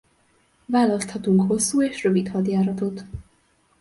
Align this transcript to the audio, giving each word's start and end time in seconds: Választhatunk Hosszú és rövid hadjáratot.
Választhatunk 0.65 1.41
Hosszú 1.41 1.83
és 1.83 2.03
rövid 2.03 2.27
hadjáratot. 2.29 3.03